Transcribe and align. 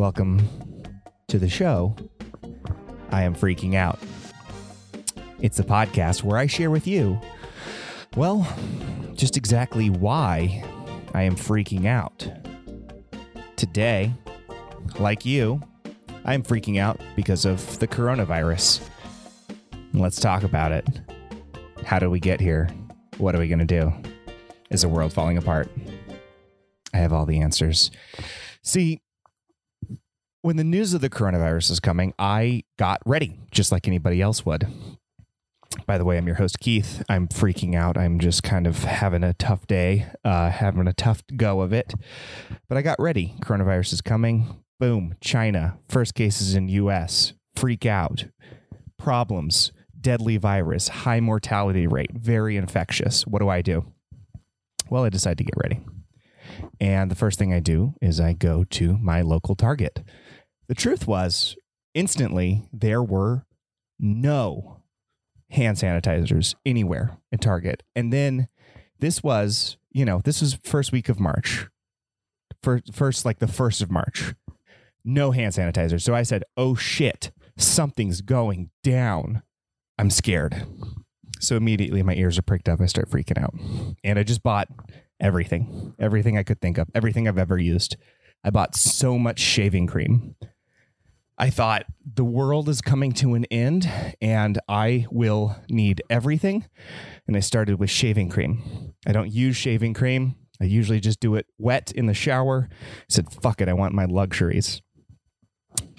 Welcome 0.00 0.48
to 1.28 1.38
the 1.38 1.50
show. 1.50 1.94
I 3.10 3.24
am 3.24 3.34
freaking 3.34 3.74
out. 3.74 3.98
It's 5.42 5.58
a 5.58 5.62
podcast 5.62 6.22
where 6.22 6.38
I 6.38 6.46
share 6.46 6.70
with 6.70 6.86
you, 6.86 7.20
well, 8.16 8.48
just 9.12 9.36
exactly 9.36 9.90
why 9.90 10.64
I 11.12 11.24
am 11.24 11.36
freaking 11.36 11.84
out. 11.84 12.26
Today, 13.56 14.14
like 14.98 15.26
you, 15.26 15.60
I 16.24 16.32
am 16.32 16.44
freaking 16.44 16.80
out 16.80 16.98
because 17.14 17.44
of 17.44 17.78
the 17.78 17.86
coronavirus. 17.86 18.80
Let's 19.92 20.18
talk 20.18 20.44
about 20.44 20.72
it. 20.72 20.86
How 21.84 21.98
do 21.98 22.08
we 22.08 22.20
get 22.20 22.40
here? 22.40 22.70
What 23.18 23.34
are 23.34 23.38
we 23.38 23.48
going 23.48 23.58
to 23.58 23.66
do? 23.66 23.92
Is 24.70 24.80
the 24.80 24.88
world 24.88 25.12
falling 25.12 25.36
apart? 25.36 25.70
I 26.94 26.96
have 26.96 27.12
all 27.12 27.26
the 27.26 27.42
answers. 27.42 27.90
See, 28.62 29.02
when 30.42 30.56
the 30.56 30.64
news 30.64 30.94
of 30.94 31.00
the 31.00 31.10
coronavirus 31.10 31.70
is 31.70 31.80
coming, 31.80 32.14
I 32.18 32.64
got 32.78 33.00
ready 33.04 33.38
just 33.50 33.70
like 33.72 33.86
anybody 33.86 34.22
else 34.22 34.46
would. 34.46 34.66
By 35.86 35.98
the 35.98 36.04
way, 36.04 36.16
I'm 36.16 36.26
your 36.26 36.36
host, 36.36 36.58
Keith. 36.60 37.02
I'm 37.08 37.28
freaking 37.28 37.76
out. 37.76 37.96
I'm 37.96 38.18
just 38.18 38.42
kind 38.42 38.66
of 38.66 38.84
having 38.84 39.22
a 39.22 39.34
tough 39.34 39.66
day, 39.66 40.06
uh, 40.24 40.50
having 40.50 40.88
a 40.88 40.92
tough 40.92 41.22
go 41.36 41.60
of 41.60 41.72
it. 41.72 41.94
But 42.68 42.76
I 42.76 42.82
got 42.82 43.00
ready. 43.00 43.34
Coronavirus 43.40 43.92
is 43.92 44.00
coming. 44.00 44.62
Boom. 44.80 45.14
China. 45.20 45.78
First 45.88 46.14
cases 46.14 46.54
in 46.54 46.68
US. 46.68 47.34
Freak 47.54 47.86
out. 47.86 48.26
Problems. 48.98 49.72
Deadly 50.00 50.38
virus. 50.38 50.88
High 50.88 51.20
mortality 51.20 51.86
rate. 51.86 52.12
Very 52.14 52.56
infectious. 52.56 53.26
What 53.26 53.40
do 53.40 53.48
I 53.48 53.62
do? 53.62 53.84
Well, 54.88 55.04
I 55.04 55.08
decide 55.08 55.38
to 55.38 55.44
get 55.44 55.54
ready. 55.56 55.80
And 56.80 57.10
the 57.10 57.16
first 57.16 57.38
thing 57.38 57.52
I 57.52 57.60
do 57.60 57.94
is 58.00 58.18
I 58.20 58.32
go 58.32 58.64
to 58.64 58.98
my 58.98 59.22
local 59.22 59.54
Target. 59.54 60.02
The 60.70 60.76
truth 60.76 61.08
was, 61.08 61.56
instantly, 61.94 62.62
there 62.72 63.02
were 63.02 63.44
no 63.98 64.82
hand 65.50 65.78
sanitizers 65.78 66.54
anywhere 66.64 67.18
at 67.32 67.40
Target. 67.40 67.82
And 67.96 68.12
then 68.12 68.46
this 69.00 69.20
was, 69.20 69.78
you 69.90 70.04
know, 70.04 70.20
this 70.24 70.40
was 70.40 70.60
first 70.62 70.92
week 70.92 71.08
of 71.08 71.18
March. 71.18 71.66
First, 72.62 72.94
first 72.94 73.24
like 73.24 73.40
the 73.40 73.48
first 73.48 73.82
of 73.82 73.90
March. 73.90 74.32
No 75.04 75.32
hand 75.32 75.54
sanitizer. 75.54 76.00
So 76.00 76.14
I 76.14 76.22
said, 76.22 76.44
oh 76.56 76.76
shit, 76.76 77.32
something's 77.56 78.20
going 78.20 78.70
down. 78.84 79.42
I'm 79.98 80.08
scared. 80.08 80.68
So 81.40 81.56
immediately 81.56 82.04
my 82.04 82.14
ears 82.14 82.38
are 82.38 82.42
pricked 82.42 82.68
up. 82.68 82.80
I 82.80 82.86
start 82.86 83.10
freaking 83.10 83.42
out. 83.42 83.54
And 84.04 84.20
I 84.20 84.22
just 84.22 84.44
bought 84.44 84.68
everything, 85.18 85.94
everything 85.98 86.38
I 86.38 86.44
could 86.44 86.60
think 86.60 86.78
of, 86.78 86.86
everything 86.94 87.26
I've 87.26 87.38
ever 87.38 87.58
used. 87.58 87.96
I 88.44 88.50
bought 88.50 88.76
so 88.76 89.18
much 89.18 89.40
shaving 89.40 89.88
cream. 89.88 90.36
I 91.40 91.48
thought 91.48 91.86
the 92.04 92.22
world 92.22 92.68
is 92.68 92.82
coming 92.82 93.12
to 93.12 93.32
an 93.32 93.46
end 93.46 93.90
and 94.20 94.58
I 94.68 95.06
will 95.10 95.56
need 95.70 96.02
everything. 96.10 96.66
And 97.26 97.34
I 97.34 97.40
started 97.40 97.80
with 97.80 97.88
shaving 97.88 98.28
cream. 98.28 98.92
I 99.06 99.12
don't 99.12 99.32
use 99.32 99.56
shaving 99.56 99.94
cream. 99.94 100.36
I 100.60 100.66
usually 100.66 101.00
just 101.00 101.18
do 101.18 101.36
it 101.36 101.46
wet 101.56 101.92
in 101.92 102.04
the 102.04 102.12
shower. 102.12 102.68
I 102.70 103.04
said, 103.08 103.32
fuck 103.32 103.62
it, 103.62 103.70
I 103.70 103.72
want 103.72 103.94
my 103.94 104.04
luxuries. 104.04 104.82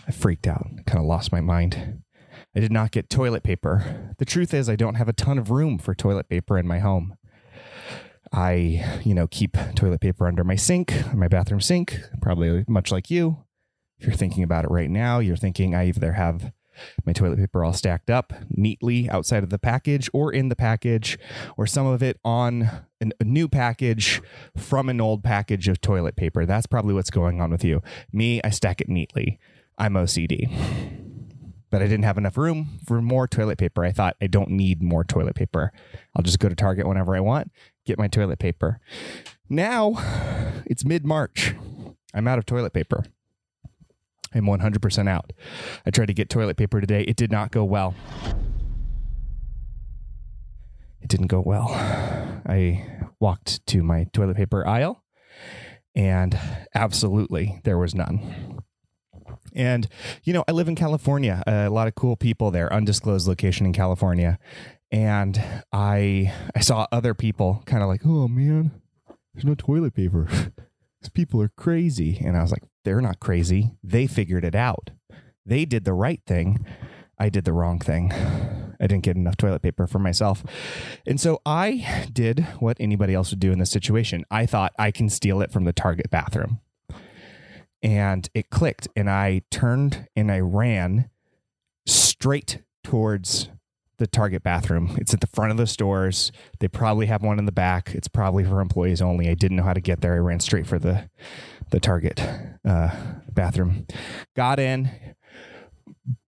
I 0.07 0.11
freaked 0.11 0.45
out, 0.45 0.67
kind 0.85 0.99
of 0.99 1.05
lost 1.05 1.31
my 1.31 1.41
mind. 1.41 2.03
I 2.55 2.59
did 2.59 2.71
not 2.71 2.91
get 2.91 3.09
toilet 3.09 3.41
paper. 3.41 4.13
The 4.19 4.25
truth 4.25 4.53
is, 4.53 4.69
I 4.69 4.75
don't 4.75 4.95
have 4.95 5.09
a 5.09 5.13
ton 5.13 5.39
of 5.39 5.49
room 5.49 5.79
for 5.79 5.95
toilet 5.95 6.29
paper 6.29 6.59
in 6.59 6.67
my 6.67 6.77
home. 6.77 7.15
I, 8.31 9.01
you 9.03 9.15
know, 9.15 9.25
keep 9.25 9.57
toilet 9.73 10.01
paper 10.01 10.27
under 10.27 10.43
my 10.43 10.55
sink, 10.55 10.93
my 11.15 11.27
bathroom 11.27 11.61
sink, 11.61 11.99
probably 12.21 12.63
much 12.67 12.91
like 12.91 13.09
you. 13.09 13.43
If 14.01 14.07
you're 14.07 14.15
thinking 14.15 14.41
about 14.41 14.65
it 14.65 14.71
right 14.71 14.89
now, 14.89 15.19
you're 15.19 15.37
thinking 15.37 15.75
I 15.75 15.87
either 15.87 16.13
have 16.13 16.51
my 17.05 17.13
toilet 17.13 17.37
paper 17.37 17.63
all 17.63 17.71
stacked 17.71 18.09
up 18.09 18.33
neatly 18.49 19.07
outside 19.11 19.43
of 19.43 19.51
the 19.51 19.59
package 19.59 20.09
or 20.11 20.33
in 20.33 20.49
the 20.49 20.55
package, 20.55 21.19
or 21.55 21.67
some 21.67 21.85
of 21.85 22.01
it 22.01 22.19
on 22.25 22.67
an, 22.99 23.13
a 23.19 23.23
new 23.23 23.47
package 23.47 24.19
from 24.57 24.89
an 24.89 24.99
old 24.99 25.23
package 25.23 25.67
of 25.67 25.81
toilet 25.81 26.15
paper. 26.15 26.47
That's 26.47 26.65
probably 26.65 26.95
what's 26.95 27.11
going 27.11 27.41
on 27.41 27.51
with 27.51 27.63
you. 27.63 27.83
Me, 28.11 28.41
I 28.43 28.49
stack 28.49 28.81
it 28.81 28.89
neatly. 28.89 29.37
I'm 29.77 29.93
OCD. 29.93 30.49
But 31.69 31.83
I 31.83 31.85
didn't 31.85 32.05
have 32.05 32.17
enough 32.17 32.37
room 32.37 32.79
for 32.83 33.03
more 33.03 33.27
toilet 33.27 33.59
paper. 33.59 33.85
I 33.85 33.91
thought 33.91 34.17
I 34.19 34.25
don't 34.25 34.49
need 34.49 34.81
more 34.81 35.03
toilet 35.03 35.35
paper. 35.35 35.71
I'll 36.15 36.23
just 36.23 36.39
go 36.39 36.49
to 36.49 36.55
Target 36.55 36.87
whenever 36.87 37.15
I 37.15 37.19
want, 37.19 37.51
get 37.85 37.99
my 37.99 38.07
toilet 38.07 38.39
paper. 38.39 38.79
Now 39.47 39.93
it's 40.65 40.83
mid 40.83 41.05
March. 41.05 41.53
I'm 42.15 42.27
out 42.27 42.39
of 42.39 42.47
toilet 42.47 42.73
paper. 42.73 43.05
I'm 44.33 44.45
100% 44.45 45.09
out. 45.09 45.33
I 45.85 45.91
tried 45.91 46.07
to 46.07 46.13
get 46.13 46.29
toilet 46.29 46.57
paper 46.57 46.79
today. 46.79 47.01
It 47.01 47.15
did 47.15 47.31
not 47.31 47.51
go 47.51 47.63
well. 47.63 47.95
It 51.01 51.07
didn't 51.07 51.27
go 51.27 51.41
well. 51.45 51.69
I 51.69 52.85
walked 53.19 53.65
to 53.67 53.83
my 53.83 54.05
toilet 54.13 54.37
paper 54.37 54.65
aisle 54.65 55.03
and 55.95 56.37
absolutely 56.73 57.59
there 57.63 57.77
was 57.77 57.93
none. 57.93 58.61
And, 59.53 59.87
you 60.23 60.33
know, 60.33 60.43
I 60.47 60.53
live 60.53 60.69
in 60.69 60.75
California, 60.75 61.43
a 61.45 61.69
lot 61.69 61.87
of 61.87 61.95
cool 61.95 62.15
people 62.15 62.51
there, 62.51 62.71
undisclosed 62.71 63.27
location 63.27 63.65
in 63.65 63.73
California. 63.73 64.39
And 64.91 65.41
I 65.71 66.33
I 66.55 66.59
saw 66.59 66.87
other 66.91 67.13
people 67.13 67.63
kind 67.65 67.81
of 67.81 67.89
like, 67.89 68.01
oh 68.05 68.27
man, 68.27 68.71
there's 69.33 69.45
no 69.45 69.55
toilet 69.55 69.93
paper. 69.93 70.27
These 71.01 71.09
people 71.09 71.41
are 71.41 71.51
crazy. 71.55 72.21
And 72.23 72.37
I 72.37 72.41
was 72.41 72.51
like, 72.51 72.63
they're 72.83 73.01
not 73.01 73.19
crazy. 73.19 73.75
They 73.83 74.07
figured 74.07 74.45
it 74.45 74.55
out. 74.55 74.91
They 75.45 75.65
did 75.65 75.85
the 75.85 75.93
right 75.93 76.21
thing. 76.25 76.65
I 77.17 77.29
did 77.29 77.45
the 77.45 77.53
wrong 77.53 77.79
thing. 77.79 78.11
I 78.13 78.87
didn't 78.87 79.03
get 79.03 79.15
enough 79.15 79.37
toilet 79.37 79.61
paper 79.61 79.85
for 79.85 79.99
myself. 79.99 80.43
And 81.05 81.21
so 81.21 81.39
I 81.45 82.07
did 82.11 82.39
what 82.59 82.77
anybody 82.79 83.13
else 83.13 83.29
would 83.29 83.39
do 83.39 83.51
in 83.51 83.59
this 83.59 83.69
situation. 83.69 84.25
I 84.31 84.47
thought 84.47 84.73
I 84.79 84.89
can 84.89 85.09
steal 85.09 85.41
it 85.41 85.51
from 85.51 85.65
the 85.65 85.73
Target 85.73 86.09
bathroom. 86.09 86.59
And 87.83 88.29
it 88.33 88.49
clicked, 88.49 88.87
and 88.95 89.09
I 89.09 89.41
turned 89.49 90.07
and 90.15 90.31
I 90.31 90.39
ran 90.39 91.09
straight 91.85 92.61
towards 92.83 93.49
the 94.01 94.07
Target 94.07 94.41
bathroom. 94.41 94.95
It's 94.97 95.13
at 95.13 95.21
the 95.21 95.27
front 95.27 95.51
of 95.51 95.57
the 95.57 95.67
stores. 95.67 96.31
They 96.59 96.67
probably 96.67 97.05
have 97.05 97.21
one 97.21 97.37
in 97.37 97.45
the 97.45 97.51
back. 97.51 97.91
It's 97.93 98.07
probably 98.07 98.43
for 98.43 98.59
employees 98.59 98.99
only. 98.99 99.29
I 99.29 99.35
didn't 99.35 99.57
know 99.57 99.63
how 99.63 99.73
to 99.73 99.79
get 99.79 100.01
there. 100.01 100.15
I 100.15 100.17
ran 100.17 100.39
straight 100.39 100.65
for 100.65 100.79
the 100.79 101.07
the 101.69 101.79
Target 101.79 102.19
uh, 102.67 102.89
bathroom. 103.31 103.85
Got 104.35 104.59
in, 104.59 104.89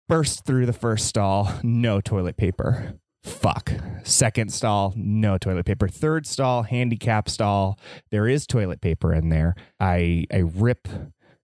burst 0.07 0.45
through 0.45 0.67
the 0.67 0.73
first 0.73 1.07
stall. 1.07 1.51
No 1.63 1.99
toilet 1.99 2.37
paper. 2.37 2.93
Fuck. 3.23 3.73
Second 4.03 4.53
stall, 4.53 4.93
no 4.95 5.39
toilet 5.39 5.65
paper. 5.65 5.87
Third 5.87 6.27
stall, 6.27 6.61
handicap 6.61 7.27
stall. 7.27 7.79
There 8.11 8.27
is 8.27 8.45
toilet 8.45 8.81
paper 8.81 9.13
in 9.13 9.29
there. 9.29 9.55
I 9.79 10.25
I 10.31 10.43
rip, 10.45 10.87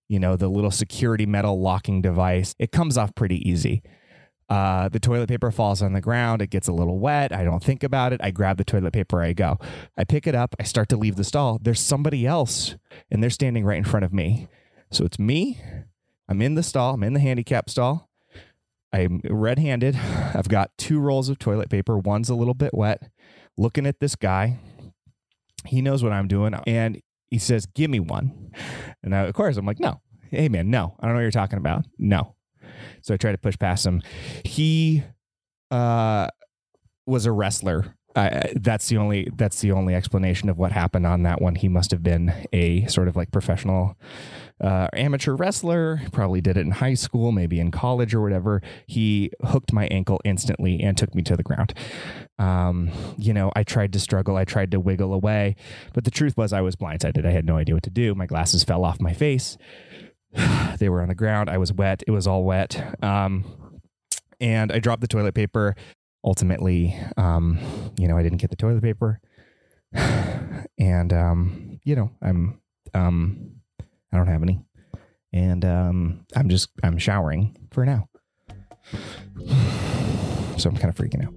you 0.07 0.19
know, 0.19 0.35
the 0.35 0.47
little 0.47 0.71
security 0.71 1.25
metal 1.25 1.59
locking 1.59 2.03
device. 2.03 2.53
It 2.59 2.71
comes 2.71 2.99
off 2.99 3.15
pretty 3.15 3.49
easy. 3.49 3.81
Uh, 4.49 4.89
the 4.89 4.99
toilet 4.99 5.29
paper 5.29 5.51
falls 5.51 5.81
on 5.81 5.93
the 5.93 6.01
ground. 6.01 6.41
It 6.41 6.49
gets 6.49 6.67
a 6.67 6.71
little 6.73 6.97
wet. 6.97 7.31
I 7.31 7.43
don't 7.43 7.63
think 7.63 7.83
about 7.83 8.13
it. 8.13 8.21
I 8.23 8.31
grab 8.31 8.57
the 8.57 8.63
toilet 8.63 8.93
paper. 8.93 9.21
I 9.21 9.33
go. 9.33 9.59
I 9.97 10.03
pick 10.03 10.25
it 10.25 10.33
up. 10.33 10.55
I 10.59 10.63
start 10.63 10.89
to 10.89 10.97
leave 10.97 11.17
the 11.17 11.23
stall. 11.23 11.59
There's 11.61 11.79
somebody 11.79 12.25
else, 12.25 12.75
and 13.11 13.21
they're 13.21 13.29
standing 13.29 13.63
right 13.63 13.77
in 13.77 13.83
front 13.83 14.05
of 14.05 14.13
me. 14.13 14.47
So 14.91 15.05
it's 15.05 15.19
me. 15.19 15.61
I'm 16.27 16.41
in 16.41 16.55
the 16.55 16.63
stall. 16.63 16.95
I'm 16.95 17.03
in 17.03 17.13
the 17.13 17.19
handicap 17.19 17.69
stall. 17.69 18.09
I'm 18.91 19.21
red 19.29 19.59
handed. 19.59 19.95
I've 19.95 20.49
got 20.49 20.71
two 20.77 20.99
rolls 20.99 21.29
of 21.29 21.37
toilet 21.37 21.69
paper. 21.69 21.97
One's 21.97 22.29
a 22.29 22.35
little 22.35 22.55
bit 22.55 22.73
wet. 22.73 23.09
Looking 23.57 23.85
at 23.85 23.99
this 23.99 24.15
guy. 24.15 24.57
He 25.65 25.81
knows 25.81 26.01
what 26.03 26.11
I'm 26.11 26.27
doing. 26.27 26.55
And 26.65 27.01
he 27.29 27.37
says, 27.37 27.67
Give 27.67 27.91
me 27.91 27.99
one. 27.99 28.51
And 29.03 29.15
I, 29.15 29.21
of 29.21 29.33
course, 29.33 29.57
I'm 29.57 29.65
like, 29.65 29.79
No. 29.79 30.01
Hey, 30.31 30.49
man, 30.49 30.69
no. 30.69 30.95
I 30.99 31.05
don't 31.05 31.13
know 31.13 31.19
what 31.19 31.23
you're 31.23 31.31
talking 31.31 31.57
about. 31.57 31.85
No. 31.97 32.35
So 33.01 33.13
I 33.13 33.17
tried 33.17 33.33
to 33.33 33.37
push 33.37 33.57
past 33.57 33.85
him. 33.85 34.01
He 34.43 35.03
uh, 35.71 36.27
was 37.05 37.25
a 37.25 37.31
wrestler. 37.31 37.95
Uh, 38.15 38.47
that's 38.55 38.87
the 38.87 38.97
only 38.97 39.29
that's 39.35 39.61
the 39.61 39.71
only 39.71 39.93
explanation 39.93 40.49
of 40.49 40.57
what 40.57 40.71
happened 40.71 41.05
on 41.05 41.23
that 41.23 41.41
one. 41.41 41.55
He 41.55 41.67
must 41.67 41.91
have 41.91 42.01
been 42.01 42.33
a 42.51 42.85
sort 42.87 43.07
of 43.07 43.15
like 43.15 43.31
professional 43.31 43.95
uh, 44.61 44.87
amateur 44.93 45.35
wrestler. 45.35 46.01
Probably 46.11 46.41
did 46.41 46.57
it 46.57 46.61
in 46.61 46.71
high 46.71 46.95
school, 46.95 47.31
maybe 47.31 47.59
in 47.59 47.71
college 47.71 48.13
or 48.15 48.21
whatever. 48.21 48.61
He 48.87 49.31
hooked 49.43 49.71
my 49.71 49.87
ankle 49.87 50.19
instantly 50.25 50.81
and 50.81 50.97
took 50.97 51.13
me 51.13 51.21
to 51.23 51.37
the 51.37 51.43
ground. 51.43 51.73
Um, 52.39 52.89
you 53.17 53.33
know, 53.33 53.51
I 53.55 53.63
tried 53.63 53.93
to 53.93 53.99
struggle. 53.99 54.35
I 54.37 54.43
tried 54.43 54.71
to 54.71 54.79
wiggle 54.79 55.13
away, 55.13 55.55
but 55.93 56.03
the 56.03 56.11
truth 56.11 56.35
was 56.35 56.51
I 56.51 56.61
was 56.61 56.75
blindsided. 56.75 57.25
I 57.25 57.31
had 57.31 57.45
no 57.45 57.57
idea 57.57 57.75
what 57.75 57.83
to 57.83 57.89
do. 57.89 58.15
My 58.15 58.25
glasses 58.25 58.63
fell 58.63 58.83
off 58.83 58.99
my 58.99 59.13
face. 59.13 59.57
they 60.79 60.89
were 60.89 61.01
on 61.01 61.09
the 61.09 61.15
ground. 61.15 61.49
I 61.49 61.57
was 61.57 61.71
wet. 61.73 62.03
It 62.07 62.11
was 62.11 62.27
all 62.27 62.43
wet. 62.43 62.97
Um, 63.03 63.45
and 64.39 64.71
I 64.71 64.79
dropped 64.79 65.01
the 65.01 65.07
toilet 65.07 65.33
paper. 65.35 65.75
Ultimately, 66.23 66.97
um, 67.17 67.59
you 67.97 68.07
know, 68.07 68.17
I 68.17 68.23
didn't 68.23 68.39
get 68.39 68.49
the 68.49 68.55
toilet 68.55 68.83
paper. 68.83 69.19
and, 69.93 71.13
um, 71.13 71.79
you 71.83 71.95
know, 71.95 72.11
I'm, 72.21 72.59
um, 72.93 73.55
I 74.11 74.17
don't 74.17 74.27
have 74.27 74.43
any. 74.43 74.61
and 75.31 75.63
um, 75.65 76.25
I'm 76.35 76.49
just 76.49 76.69
I'm 76.83 76.97
showering 76.97 77.55
for 77.71 77.85
now. 77.85 78.09
So 80.57 80.69
I'm 80.69 80.75
kind 80.75 80.89
of 80.89 80.95
freaking 80.95 81.25
out. 81.25 81.33